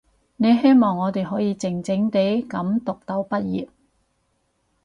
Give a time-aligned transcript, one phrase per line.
[0.35, 3.69] 你希望我哋可以靜靜地噉讀到畢業